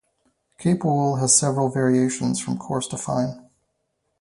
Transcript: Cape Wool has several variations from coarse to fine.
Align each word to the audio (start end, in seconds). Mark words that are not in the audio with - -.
Cape 0.57 0.83
Wool 0.83 1.17
has 1.17 1.37
several 1.37 1.69
variations 1.69 2.39
from 2.39 2.57
coarse 2.57 2.87
to 2.87 2.97
fine. 2.97 3.47